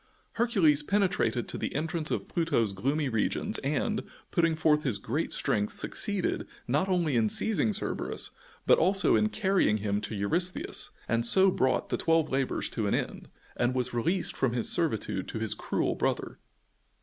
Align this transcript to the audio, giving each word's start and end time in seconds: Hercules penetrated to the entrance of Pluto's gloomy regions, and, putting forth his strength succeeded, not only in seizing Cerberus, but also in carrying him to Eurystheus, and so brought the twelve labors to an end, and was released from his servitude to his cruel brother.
Hercules 0.31 0.81
penetrated 0.81 1.47
to 1.47 1.59
the 1.59 1.75
entrance 1.75 2.09
of 2.09 2.27
Pluto's 2.27 2.73
gloomy 2.73 3.07
regions, 3.07 3.59
and, 3.59 4.01
putting 4.31 4.55
forth 4.55 4.81
his 4.81 4.99
strength 5.29 5.73
succeeded, 5.73 6.47
not 6.67 6.89
only 6.89 7.15
in 7.15 7.29
seizing 7.29 7.71
Cerberus, 7.71 8.31
but 8.65 8.79
also 8.79 9.15
in 9.15 9.29
carrying 9.29 9.77
him 9.77 10.01
to 10.01 10.15
Eurystheus, 10.15 10.89
and 11.07 11.23
so 11.23 11.51
brought 11.51 11.89
the 11.89 11.97
twelve 11.97 12.31
labors 12.31 12.67
to 12.69 12.87
an 12.87 12.95
end, 12.95 13.29
and 13.55 13.75
was 13.75 13.93
released 13.93 14.35
from 14.35 14.53
his 14.53 14.67
servitude 14.67 15.27
to 15.27 15.37
his 15.37 15.53
cruel 15.53 15.93
brother. 15.93 16.39